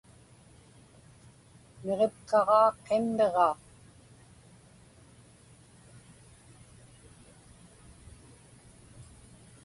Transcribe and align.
Niġipkaġaa 1.83 2.69
qimmiġa. 2.85 3.49